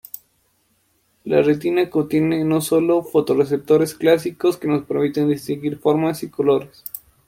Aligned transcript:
La 1.25 1.43
retina 1.43 1.91
contiene 1.91 2.43
no 2.43 2.59
sólo 2.59 3.03
fotorreceptores 3.03 3.93
clásicos 3.93 4.57
que 4.57 4.67
nos 4.67 4.83
permiten 4.87 5.29
distinguir 5.29 5.77
formas 5.77 6.23
y 6.23 6.29
colores. 6.31 6.83